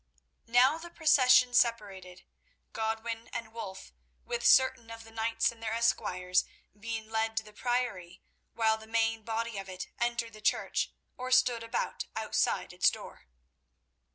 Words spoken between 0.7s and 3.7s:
the procession separated, Godwin and